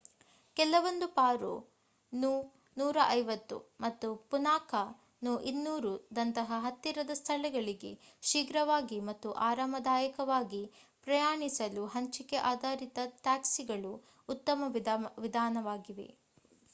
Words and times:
ಕೆಲವೊಂದು 0.57 1.07
ಪಾರೋ 1.09 1.51
nu 2.13 2.29
150ಮತ್ತು 2.77 3.99
Punakha 4.31 4.81
nu 5.21 5.33
200ದಂತಹ 5.49 6.59
ಹತ್ತಿರದ 6.65 7.17
ಸ್ಥಳಗಳಿಗೆ 7.21 7.91
ಶೀಘ್ರವಾಗಿ 8.23 8.99
ಮತ್ತು 9.11 9.31
ಆರಾಮದಾಯಕವಾಗಿ 9.49 10.63
ಪ್ರಯಾಣಿಸಲು 11.07 11.85
ಹಂಚಿಕೆ 11.95 12.39
ಆಧಾರಿತ 12.53 12.97
ಟ್ಯಾಕ್ಸಿಗಳು 13.21 13.93
ಉತ್ತಮ 14.29 14.73
ವಿಧಾನವಾಗಿವೆ 15.21 16.09